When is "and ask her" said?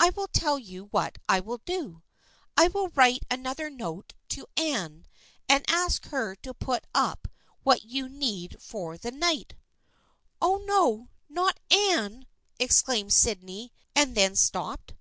5.46-6.34